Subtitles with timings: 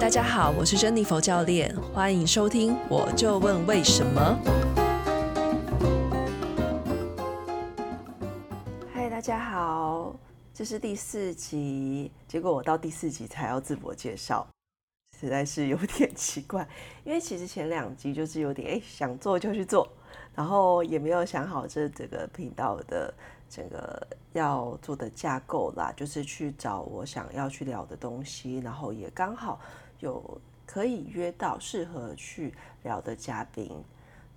[0.00, 2.76] 大家好，我是珍妮佛教练，欢迎收听。
[2.88, 4.38] 我就问为什么？
[8.94, 10.14] 嗨，大家好，
[10.54, 14.46] 这是第四集，结果我到第四集才要自我介绍，
[15.20, 16.66] 实在是有点奇怪。
[17.04, 19.86] 因为其实前两集就是有点哎，想做就去做，
[20.32, 23.12] 然后也没有想好这整个频道的。
[23.50, 29.58] 整个要做的架构啦，就是去找我想要去聊的东西，然后也刚好
[30.00, 33.70] 有可以约到适合去聊的嘉宾。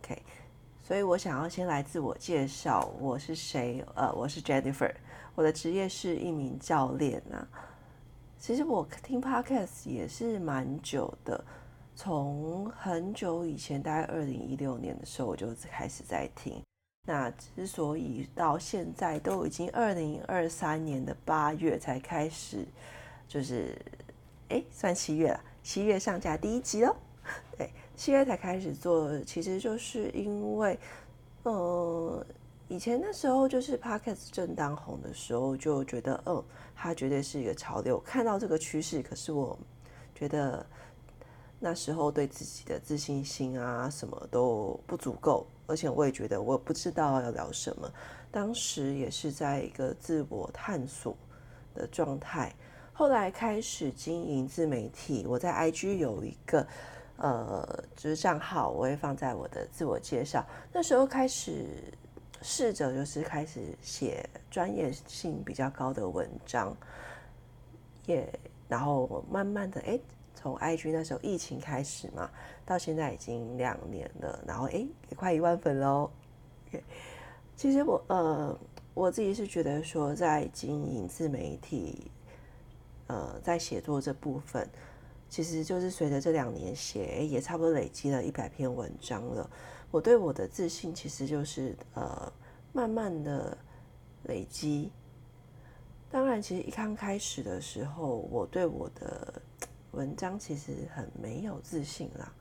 [0.02, 0.22] OK，
[0.84, 3.84] 所以我想要先来自我介绍，我是谁？
[3.96, 4.94] 呃，我是 Jennifer，
[5.36, 7.48] 我的职业是一名教练啊。
[8.40, 11.44] 其实我听 Podcast 也是蛮久的，
[11.96, 16.60] 从很久以前，大概二零一六年的时候，我就开始在听。
[17.08, 22.66] 那之所以到现在都已经二零二三年的八月才开始，
[23.28, 23.76] 就是
[24.50, 26.96] 哎，算七月了，七月上架第一集哦。
[27.58, 30.80] 对，七月才开始做，其实就是因为，
[31.44, 32.26] 嗯，
[32.68, 36.44] 以前那时候就是 Podcast 正当红的时候，就觉得嗯，
[36.76, 39.58] 它绝对是一个潮流，看到这个趋势，可是我
[40.16, 40.66] 觉得
[41.60, 45.46] 那时候对自己的自信心啊什么都不足够。
[45.68, 47.90] 而且我也觉得我不知道要聊什么，
[48.30, 51.16] 当时也是在一个自我探索
[51.74, 52.54] 的状态。
[53.02, 56.68] 后来开始经营自媒体，我在 IG 有一个
[57.18, 60.46] 呃，就是账号，我会放在我的自我介绍。
[60.72, 61.66] 那时候开始
[62.44, 66.78] 试着就是开始写专业性比较高的文章，
[68.06, 68.32] 也
[68.68, 69.94] 然后慢慢的哎。
[69.94, 70.02] 诶
[70.36, 72.30] 从 IG 那时候疫情开始嘛，
[72.68, 76.08] 到现在已经两年了，然后诶也快一万粉喽。
[77.56, 78.56] 其实我呃
[78.94, 82.12] 我自己是觉得说，在经营自媒体，
[83.12, 84.66] 呃，在写作这部分，
[85.28, 89.50] 其实就是随着这两年写，也差不多累积了一百篇文章了。
[89.92, 92.32] 我对我的自信其实就是呃
[92.72, 93.58] 慢慢的
[94.24, 94.94] 累积。
[96.10, 99.42] 当然，其实一刚开始的时候，我对我的
[99.92, 102.34] 文章其实很没有自信啦，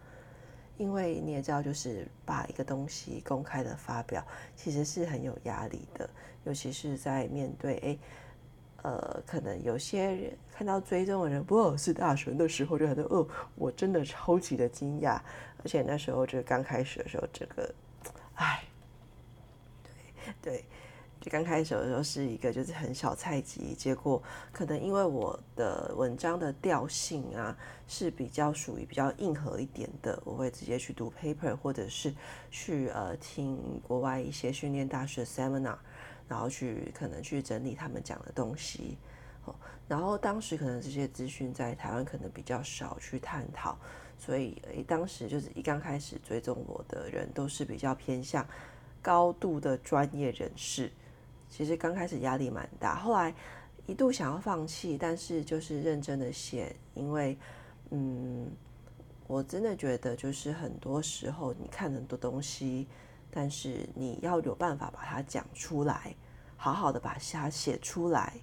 [0.79, 6.09] 因为你也知道，就是把一个东西公开的发表，其实是很有压力的，
[6.45, 7.99] 尤其是在面对哎，
[8.83, 15.21] 呃，可能有些人看到追踪的人不是大神的时候，就觉得哦，我真的超级的惊讶，
[15.59, 17.75] 而且那时候就刚开始的时候，这个，
[18.35, 18.63] 哎，
[20.25, 20.65] 对对。
[21.21, 27.55] 就刚开始的时候是一个就是很小菜鸡，结果可能因为我的文章的调性啊
[27.87, 32.15] 是比较属于比较硬核一点的，我会直接去读 paper 或者是
[32.51, 35.77] 去呃听国外一些训练大师的 seminar，
[36.31, 38.97] 然后去可能去整理他们讲的东西。
[39.89, 43.77] 然后当时可能这些资讯在台湾可能比较少去探讨，
[44.17, 48.47] 所以诶当时就是一刚开始追踪我的人都是比较偏向
[49.03, 50.93] 高度的专业人士。
[51.49, 53.35] 其实刚开始压力蛮大，后来
[53.87, 57.37] 一度想要放弃，但是就是认真的写，因为，
[57.91, 58.47] 嗯，
[59.27, 62.87] 我真的觉得就是很多时候你看很多东西，
[63.31, 66.15] 但是你要有办法把它讲出来，
[66.57, 68.35] 好好的把它写出来，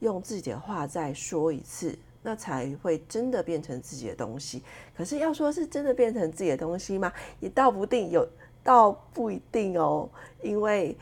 [0.00, 4.62] 用自己的话再说一次，那才会真的变成自己的东西。
[4.96, 7.12] 可是要说是真的变成自己的东西吗？
[7.40, 8.28] 也倒不定，有
[8.62, 10.08] 倒不一定哦，
[10.42, 10.96] 因为。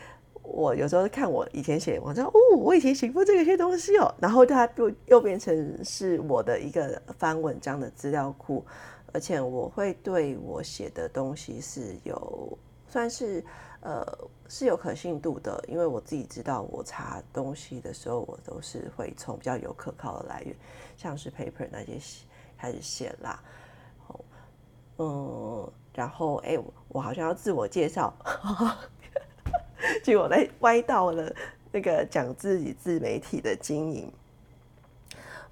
[0.50, 8.64] 我有时候看我以前写文章，哦，我以前写过这个些东西哦，然后它又又变成是我的一个翻文章的资料库，
[9.12, 13.44] 而且我会对我写的东西是有算是
[13.80, 14.04] 呃
[14.48, 20.56] 是有可信度的，因为我自己知道我查东西的时候，我都是会从比较有可靠的来源，
[20.96, 21.98] 像是 paper 那些
[22.56, 23.42] 开始写啦，
[24.98, 28.12] 嗯，然后哎，我好像要自我介绍。
[30.02, 31.32] 结果来歪到了
[31.70, 34.12] 那个讲自己自媒体的经营。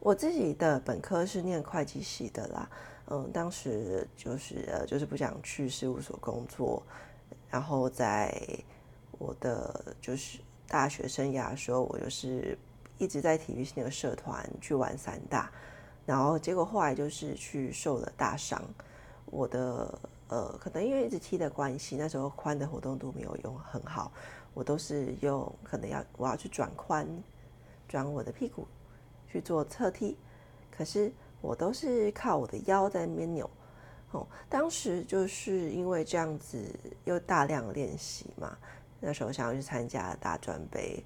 [0.00, 2.68] 我自己的本科是念会计系的啦，
[3.08, 6.82] 嗯，当时就是呃，就是不想去事务所工作，
[7.56, 8.38] 然后在
[9.12, 12.58] 我的就是大学生涯的时候，我就是
[12.98, 15.50] 一直在体育性的社团去玩散打，
[16.04, 18.62] 然后结果后来就是去受了大伤，
[19.24, 19.98] 我的。
[20.28, 24.10] 呃，可能因为一直踢的关系，那时候髋的活动度没有用很好，
[24.52, 27.06] 我都是用可能要我要去转髋，
[27.88, 28.66] 转我的屁股
[29.30, 30.16] 去做侧踢，
[30.70, 31.10] 可是
[31.40, 33.48] 我都是靠我的腰在那边扭。
[34.12, 36.64] 哦，当时就是因为这样子
[37.04, 38.56] 又大量练习嘛，
[39.00, 41.04] 那时候想要去参加大专杯，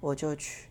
[0.00, 0.68] 我就去，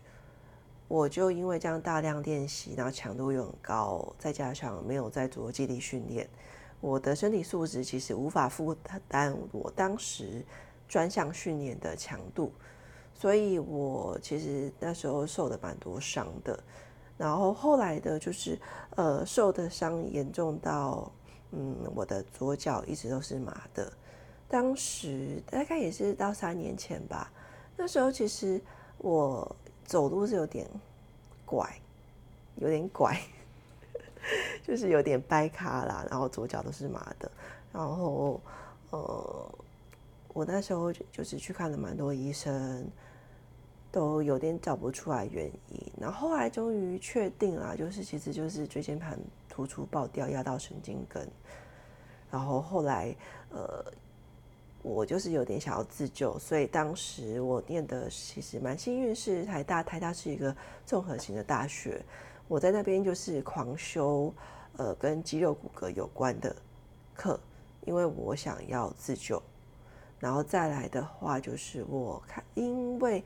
[0.88, 6.28] 我就因为这样大量练习，然后强度又很高，再加上没有在做肌力训练，
[6.80, 8.74] 我的身体素质其实无法负
[9.08, 10.44] 担我当时
[10.88, 12.52] 专项训练的强度，
[13.12, 16.58] 所以我其实那时候受的蛮多伤的。
[17.18, 18.58] 然后后来的就是，
[18.96, 21.12] 呃，受的伤严重到，
[21.52, 23.92] 嗯，我的左脚一直都是麻的。
[24.48, 27.30] 当时大概也是到三年前吧，
[27.76, 28.60] 那时候其实
[28.98, 29.56] 我。
[29.84, 30.66] 走路是有点
[31.44, 31.68] 拐，
[32.56, 33.20] 有点拐，
[34.64, 37.30] 就是有点掰卡啦，然后左脚都是麻的，
[37.72, 38.40] 然后
[38.90, 39.54] 呃，
[40.32, 42.86] 我那时候就是去看了蛮多医生，
[43.90, 49.18] 都有点找不出来原因，然后后来终于确定了，就是其实就是椎间盘
[49.52, 51.28] 突出爆掉压到神经根，
[52.30, 53.14] 然后后来
[53.50, 53.84] 呃。
[54.84, 59.80] 我就是有点想要自救，所以当时我念的其实蛮幸运，是台大。
[59.80, 60.52] 台大是一个
[60.84, 62.04] 综合型的大学，
[62.48, 64.34] 我在那边就是狂修，
[64.78, 66.52] 呃，跟肌肉骨骼有关的
[67.14, 67.38] 课，
[67.82, 69.40] 因为我想要自救。
[70.18, 73.22] 然后再来的话，就是我看，因为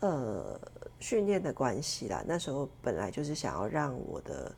[0.00, 0.58] 呃
[1.00, 4.50] 训练的关系啦，那时候本来就是想要让我的，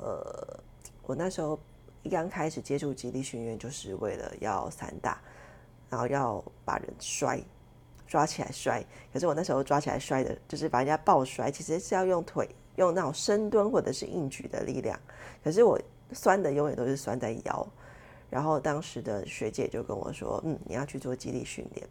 [0.00, 0.60] 呃，
[1.06, 1.58] 我那时候
[2.02, 5.20] 一刚开始接触肌力训练，就是为了要散打。
[5.88, 7.42] 然后要把人摔，
[8.06, 8.80] 抓起来摔。
[9.12, 14.96] 可是我那时候抓起来摔的，就是把人家抱摔，其实是要用腿，用那种深蹲或者是硬举的力量。
[15.42, 15.76] 可是我
[16.12, 17.66] 酸的永远都是酸在腰。
[18.30, 21.84] 然后当时的学姐就跟我说：“嗯，你要去做肌力训练。”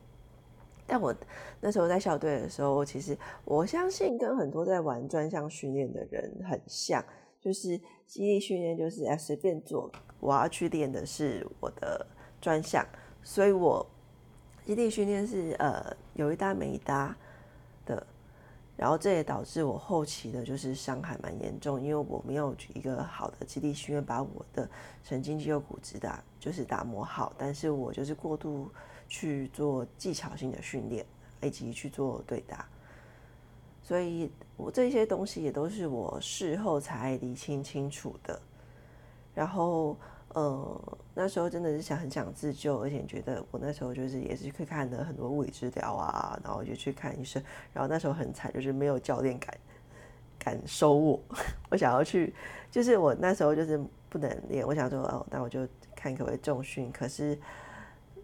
[0.88, 1.14] 但我
[1.60, 7.04] 那时候在校队的时候，其实我相信跟很多在玩专项训练的人很像，
[7.41, 12.06] 就是肌力训练就是要随便做，我要去练的是我的
[12.41, 12.86] 专项。
[13.24, 13.86] 所以，我
[14.65, 17.15] 肌力训练是呃有一搭没一搭
[17.86, 18.06] 的，
[18.77, 24.69] 然后这也导致我后期的就是伤还蛮严重，因为我没有一个好的肌力训练把我的
[25.03, 28.71] 神经肌肉骨质打就是打磨好，但是我就是过度
[29.07, 31.06] 去做技巧性的训练，
[31.41, 32.69] 以及去做对打，
[33.89, 38.39] 所以我这些东西也都是我事后才理清清楚的，
[39.33, 39.97] 然后。
[40.36, 47.44] 呃，那时候真的是想很想自救，而且觉得我那时候就是也是去看了很多物理治疗啊，然后就去看医生，
[47.74, 49.57] 然后那时候很惨，就是没有教练敢
[50.38, 51.19] 敢收我。
[51.71, 52.31] 我想要去，
[52.69, 57.36] 就是我那时候就是不能练，我想说哦，那我就看可不可以重训，可是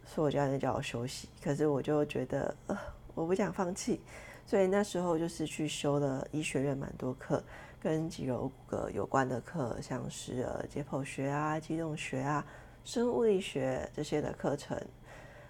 [0.06, 2.78] 说我教练叫我休息，可是我就觉得呃，
[3.16, 4.00] 我不想放弃，
[4.46, 7.44] 所以那时候就是去修了医学院蛮多课。
[7.82, 12.44] 跟肌肉骨骼有关的课，像是呃解剖学啊、机动学啊、
[12.84, 14.76] 生物力学这些的课程，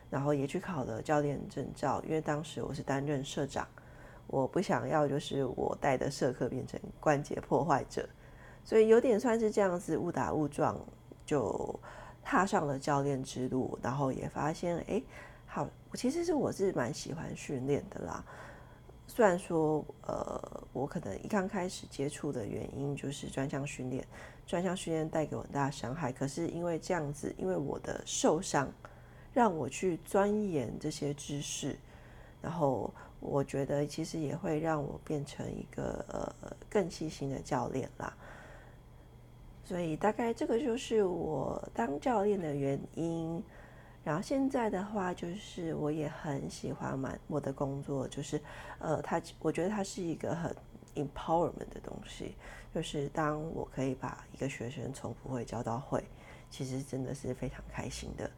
[0.10, 2.04] 然后也去考了教练证照。
[2.06, 3.66] 因为当时我是担任社长，
[4.28, 8.06] 我不想要就是我带的社课变成关节破坏者，
[8.66, 10.78] 所以有点算是这样子误打误撞
[11.26, 11.80] 就
[12.22, 13.80] 踏上了教练之路。
[13.82, 15.02] 然后也发现，哎，
[15.46, 18.26] 好，其实是我是蛮喜欢训练的啦。
[19.08, 24.06] 虽然说，呃，我可能一刚开始接触的原因就是专项训练，
[24.46, 26.12] 专项训练带给我很大的伤害。
[26.12, 28.70] 可是因为这样子，因为我的受伤，
[29.34, 31.78] 让我去钻研这些知识，
[32.42, 38.14] 然后我觉得其实也会让我变成一个呃更细心的教练啦。
[39.64, 43.42] 所以大概这个就是我当教练的原因。
[44.06, 48.40] 然后现在的话，就是我也很喜欢蛮我的工作，就是
[48.78, 50.56] 呃，他我觉得它是一个很
[50.94, 52.36] empowerment 的东西，
[52.72, 56.04] 就是当我可以把一个学生从不会教到会，
[56.52, 58.30] 其实真的是非常开心的。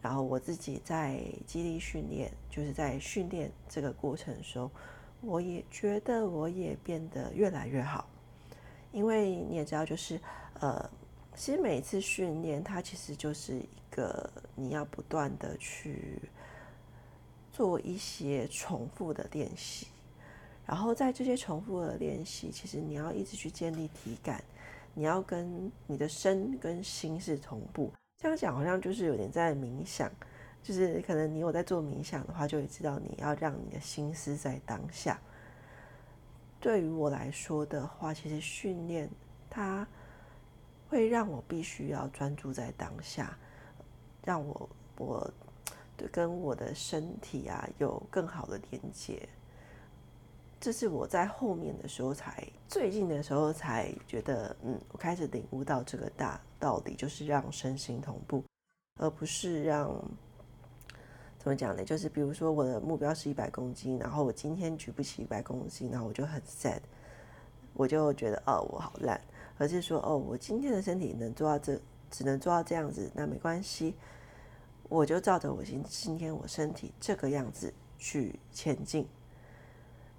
[0.00, 4.70] 然后我自己在激励训练，就是在训练这个过程中，
[5.22, 8.08] 我也觉得我也变得越来越好，
[8.92, 10.20] 因为你也知道，就是
[10.60, 10.88] 呃。
[11.38, 16.20] 其实每次训练，它其实就是一个你要不断的去
[17.52, 19.86] 做一些重复的练习，
[20.66, 24.42] 然后在这些重复的练习，其实你要一直去建立体感，
[24.94, 27.92] 你要跟你的身跟心是同步。
[28.20, 30.10] 这样讲好像就是有点在冥想，
[30.60, 35.16] 就是可能你有在做冥想的话，就会知道你要让你的心思在当下。
[36.58, 39.08] 对于我来说的话，其实训练
[39.48, 39.86] 它。
[40.88, 43.36] 会让我必须要专注在当下，
[44.24, 45.30] 让我我
[46.10, 49.28] 跟我的身体啊有更好的连接。
[50.60, 58.42] 这是我在后面的时候才，最近的时候才觉得，嗯，我开始领悟到这个大道理，就是让身心同步，
[58.98, 59.88] 而不是让
[61.38, 61.84] 怎么讲呢？
[61.84, 66.80] 就是比如说我的目标是一百公斤，然后我今天举不起一百公斤，然后我就很 sad，
[67.74, 69.20] 我就觉得哦，我好烂。
[69.58, 73.94] 而是说哦，我今天的身体能做到这，只能做到这样子，那没关系，
[74.88, 79.06] 我就照着我今今天我身体这个样子去前进。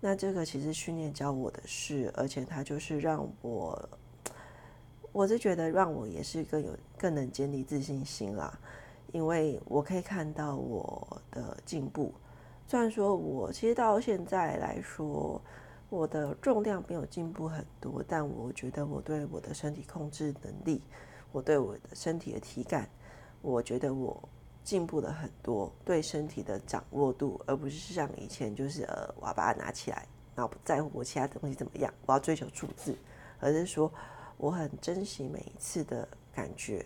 [0.01, 3.89] 那这个其实训练教我的事，而且它就是让我，
[5.11, 8.57] 我是觉得让我也是更有更能建立自信心啦，
[9.11, 12.13] 因为我可以看到我的进步。
[12.65, 15.41] 虽然说我其实到现在来说，
[15.89, 20.81] 我的重量没有进步很多，但我觉得我对我的身体控制能力，
[21.31, 22.89] 我对我的身体的体感，
[23.41, 24.29] 我觉得我。
[24.61, 30.05] 进步了很多，对身体的掌握度，而不是像以前就是呃，我要把它拿起来，
[30.35, 32.95] 然后不在乎我其他东西怎么样，我要追求数字，
[33.39, 33.91] 而是说
[34.37, 36.85] 我很珍惜每一次的感觉，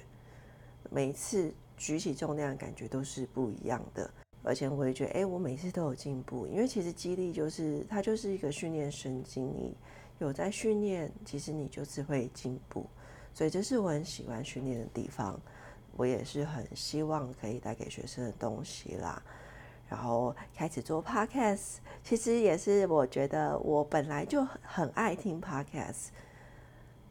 [0.90, 4.10] 每一次举起重量的感觉都是不一样的，
[4.44, 9.76] 而且我也觉得，哎，我每次都有进步，因为其实激励就是它就是一个训练神经，你
[10.20, 12.86] 有在训练，其实你就是会进步，
[13.34, 15.40] 所以这是我很喜欢训练的地方。
[15.96, 19.22] 我也是很希望可以带给学生的东西啦，
[19.88, 26.08] 然后开始做 podcast，其实也是我觉得我本来就很爱听 podcast，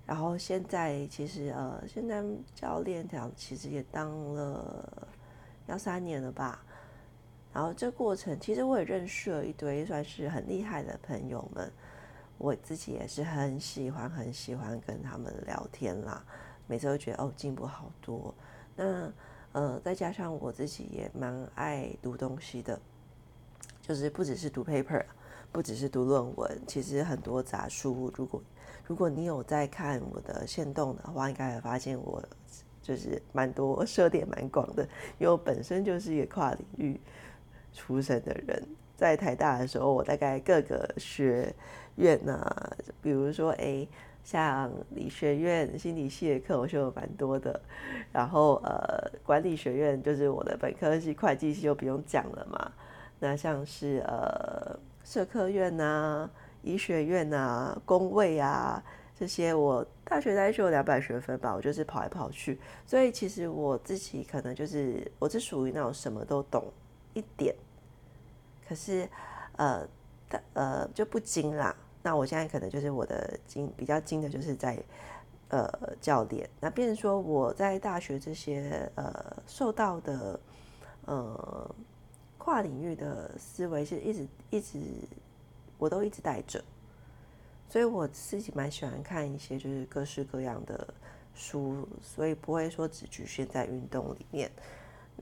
[0.05, 2.25] 然后现在其实呃，现在
[2.57, 5.09] 教练讲其实也当了
[5.69, 6.65] 要三年了吧，
[7.53, 11.71] 然后这过程其实我也认识了一堆算是很厉害的朋友们，
[12.39, 16.25] 我自己也是很喜欢很喜欢跟他们聊天啦，
[16.67, 18.35] 每次都觉得哦，进步好多。
[18.75, 19.13] 那
[19.53, 22.81] 呃，再加上我自己也蛮爱读东西的，
[23.83, 25.05] 就是不只是读 paper，
[25.53, 28.11] 不只是读论文，其实很多杂书。
[28.17, 28.43] 如果
[28.87, 32.23] 如果你有在看我的限动的话，应该会发现我
[32.81, 34.83] 就是蛮多 涉猎蛮广的，
[35.19, 36.99] 因为我本身就是一个跨领域
[37.73, 38.63] 出身的人。
[38.97, 41.55] 在台大的时候，我大概各个学
[41.97, 43.87] 院啊，比如说哎。
[44.25, 47.61] 像理学院心理系的课，我修了蛮多的。
[48.13, 52.71] 然后呃，管理学院就是我的本科系，会计系就不用讲了嘛。
[53.19, 56.31] 那像是呃，社科院啊、
[56.63, 58.81] 医学院啊、工位啊
[59.19, 62.61] 这些，我大学大概修两百学分吧，我就是跑来跑去。
[62.87, 66.65] 所以其实我自己可能就是，我是属于那种什么都懂
[67.15, 67.55] 一点，
[68.67, 69.09] 可是
[69.57, 69.87] 呃，
[70.55, 71.75] 呃就不精啦。
[72.03, 74.83] 那我现在可能就是我的精比较精的，就是在
[75.49, 76.49] 呃教练。
[76.61, 80.41] 那变成说我在大学这些呃受到的
[81.05, 81.75] 呃
[82.39, 84.81] 跨领域的思维是一直一直
[85.79, 86.65] 我都一直带着，
[87.69, 90.93] 所以我自己蛮喜欢看一些就是各式各样的
[91.35, 94.51] 书，所以不会说只局限在运动里面。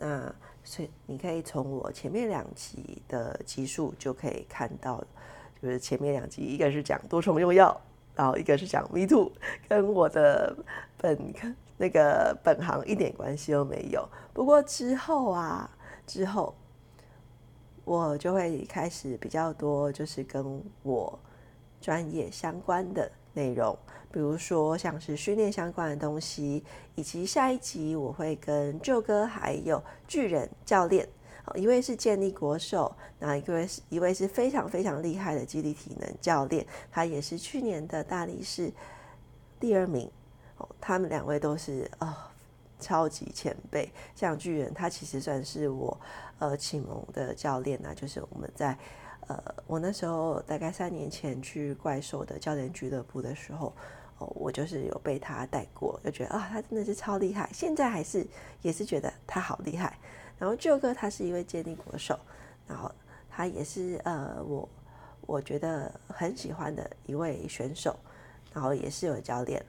[0.01, 5.01] 那所以你可以从我前面两集的集数就可以看到。
[5.63, 7.79] 就是前面两集，一个是讲多重用药，
[8.15, 9.31] 然后一个是讲 Me Too，
[9.69, 10.57] 跟我的
[10.97, 11.35] 本
[11.77, 14.09] 那个本行一点关系都没有。
[14.33, 15.71] 不过之后啊，
[16.07, 16.55] 之后
[17.85, 21.19] 我就会开始比较多，就是跟我
[21.79, 23.79] 专业相关的内容，
[24.13, 26.65] 比如说像是训练相关的东西，
[26.95, 31.09] 以及下一集我会跟 Joe 哥还有巨人教练。
[31.57, 38.73] 一位是健力国手，那一位是一位是非常非常厉害的肌力体能教练，他也是去年的大力士
[39.59, 40.09] 第二名。
[40.59, 42.15] 哦，他们两位都是哦
[42.79, 43.91] 超级前辈。
[44.15, 45.99] 像巨人，他其实算是我
[46.39, 48.79] 呃启蒙的教练呐，就是我们在
[49.27, 53.73] 呃我那时候大概三年前去怪兽的教练俱乐部的时候，
[54.37, 57.49] 我就是有被他带过，就觉得啊，他真的是超厉害。
[57.53, 58.27] 现在还是
[58.63, 59.99] 也是觉得他好厉害。
[60.39, 62.19] 然后舅哥他是一位健力国手，
[62.67, 62.91] 然后
[63.29, 64.69] 他也是呃我
[65.27, 67.95] 我觉得很喜欢的一位选手，
[68.53, 69.63] 然后也是有教练，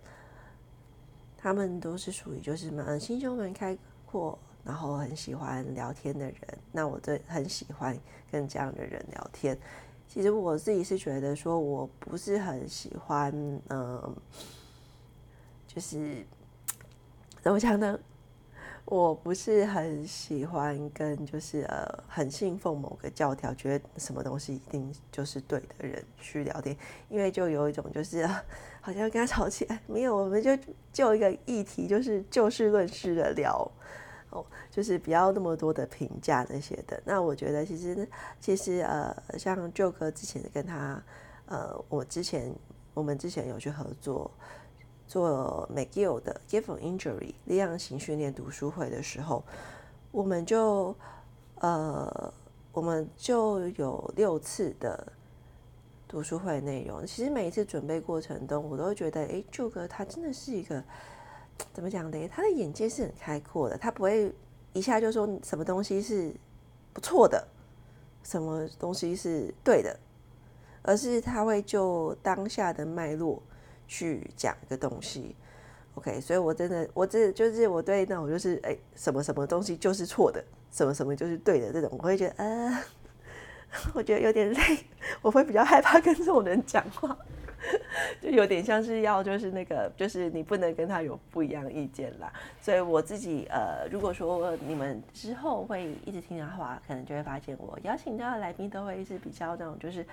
[1.38, 6.36] 他们都是属于就是蛮心胸蛮开阔，然后很喜欢聊天的人。
[6.72, 7.98] 那我对很喜欢
[8.32, 9.58] 跟这样的人聊天。
[10.14, 13.32] 其实我自己是觉得说我不是很喜欢，
[13.70, 14.14] 嗯、
[15.66, 16.26] 就是
[17.42, 17.98] 怎么讲呢？
[18.84, 26.76] 我不是很喜欢跟就是呃很信奉某个教条，觉得什么东西一定就是对的人去聊天，
[27.08, 28.28] 因为就有一种就是
[28.82, 30.52] 好像跟他吵起来，没有，我们就
[30.92, 33.72] 就一个议题，就是就事论事的聊，
[34.32, 37.02] 哦，就是不要那么多的评价那些的。
[37.06, 38.10] 那我觉得其实
[38.40, 41.02] 其实呃像舅哥之前跟他
[41.46, 42.54] 呃我之前
[42.94, 44.30] 我们之前有去合作。
[45.08, 49.44] 做 McGill 的 Gift of Injury 力量型训练读书会的时候，
[50.10, 50.96] 我们就
[51.56, 52.34] 呃，
[52.72, 55.12] 我们就有六次的
[56.08, 57.06] 读书会内容。
[57.06, 60.82] 其实每一次准备过程中，我都觉得，哎，舅哥他真的是一个
[61.74, 62.28] 怎么讲的？
[62.28, 64.34] 他的眼界是很开阔的，他不会
[64.74, 66.34] 一下就说什么东西是
[66.94, 67.48] 不错的，
[68.24, 69.98] 什么东西是对的，
[70.82, 73.42] 而是他会就当下的脉络
[73.88, 75.36] 去讲一个东西。
[75.96, 82.84] OK，所以我真的，我这就是我对那种就是哎，什么什么东西就是错的，什么什么就是对的这种，我会觉得呃，
[83.94, 84.60] 我觉得有点累，
[85.22, 87.18] 我会比较害怕跟这种人讲话，
[88.22, 92.32] 就有点像是要就是那个就是你不能跟他有不一样意见啦。
[92.62, 100.06] 所以我自己呃，如果说你们之后会一直听的话，可能就会发现我邀请到的来宾都会是比较那种就是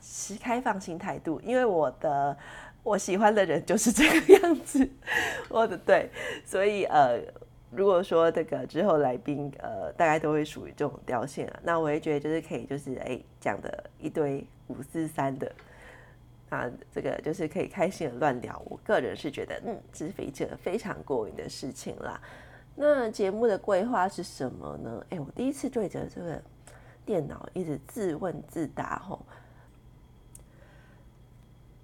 [0.00, 2.36] 持开放性态度，因为我的。
[2.84, 4.88] 我喜欢的人就是这个样子，
[5.50, 6.08] 我的对，
[6.42, 7.20] 所以呃，
[7.70, 15.52] 如果说这个之后来宾呃，大概都会属于这种调性啊，那我也觉得就是可以，就是哎讲的一堆五四三的，
[16.50, 18.60] 啊，这个就是可以开心的乱聊。
[18.66, 22.20] 我个人是觉得，嗯，这是非常非常过瘾的事情啦。
[22.74, 25.06] 那节目的规划是什么呢？
[25.10, 26.42] 哎，我第一次对着这个
[27.04, 29.24] 电脑一直自问自答吼。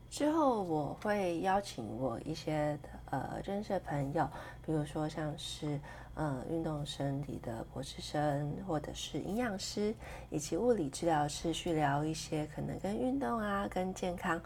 [0.09, 2.79] 之后我会邀请我一些
[3.21, 4.29] 呃认识的朋友，
[4.65, 5.81] 比如说像是
[6.15, 9.95] 呃运动生理的博士生，或者是营养师
[10.31, 14.41] 以及物理治疗师，去聊一些可能跟运动啊、跟健康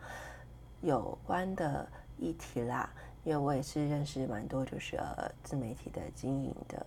[0.80, 2.90] 有关的议题啦。
[3.24, 6.86] 因为我也是认识蛮多就是呃自媒体的经营的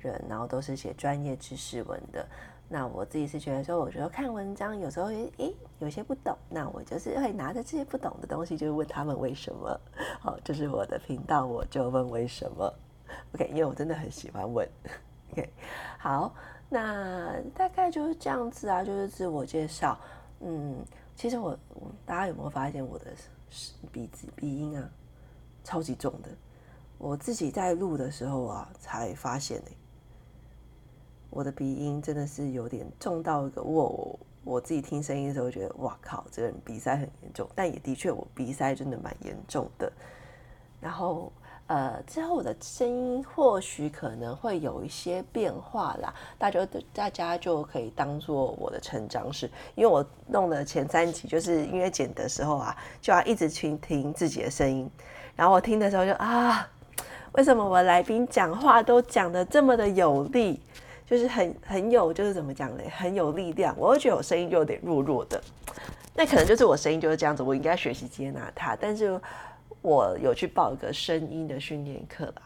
[0.00, 2.26] 人，然后都是写专业知识文的。
[2.72, 9.78] 那我自己是觉得说，我觉得看文章有时候诶有些不懂，那我就是会拿着这些不懂的东西，就问他们为什么。
[10.18, 12.72] 好，这是我的频道，我就问为什么。
[13.34, 14.66] OK，因为我真的很喜欢问。
[15.32, 15.52] OK，
[15.98, 16.34] 好，
[16.70, 19.98] 那大概就是这样子啊，就是自我介绍。
[20.40, 20.82] 嗯，
[21.14, 21.54] 其实我，
[22.06, 23.04] 大家有没有发现我的
[23.92, 24.90] 鼻子鼻音啊，
[25.62, 26.30] 超级重的？
[26.96, 29.76] 我自己在录的时候啊，才发现呢、欸。
[31.32, 37.48] 我的鼻音真的是有点重到一个我，我自己听声音的时候觉得哇靠，这个人鼻塞很严重。
[37.54, 39.90] 但也的确，我鼻塞真的蛮严重的。
[40.78, 41.32] 然后
[41.68, 54.90] 呃，之后我的声音或许可能会有一些变化啦，大家大家就可以当做我的成长史，因为我弄的前三集就是因为剪的时候啊，就要一直去听自己的声音，
[55.34, 56.68] 然后我听的时候就啊，
[57.32, 60.60] 为什么我来宾讲话都讲得这么的有力？
[61.12, 63.76] 就是很很有，就是怎么讲嘞，很有力量。
[63.78, 65.38] 我会觉得我声音就有点弱弱的，
[66.14, 67.42] 那可能就是我声音就是这样子。
[67.42, 69.20] 我应该学习接纳它，但是
[69.82, 72.42] 我有去报一个声音的训练课啦。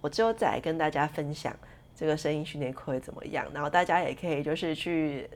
[0.00, 1.54] 我之后再来跟大家分享
[1.94, 5.28] 这个声音训练课会怎么样，然后大家也可以就是去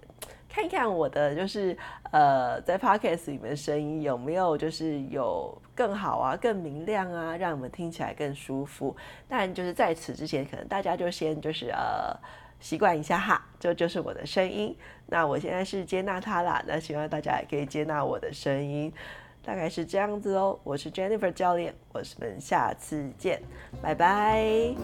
[0.49, 1.77] 看一看我的就是
[2.13, 8.97] 呃在 Podcast 里面的声音有没有就是有更好啊、更明亮啊，让你们听起来更舒服。
[9.29, 12.19] 但就是在此之前，可能大家就先就是呃。
[12.61, 14.77] 习惯一下哈，这就是我的声音。
[15.07, 18.93] 那我现在是接纳它啦，那希望大家也可以接纳我的声音，
[19.45, 20.59] 大概是这样子哦。
[20.65, 23.43] 我是 Jennifer 教练，我们下次见，
[23.83, 24.75] 拜拜。